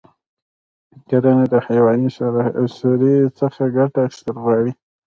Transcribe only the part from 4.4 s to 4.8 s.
غواړي.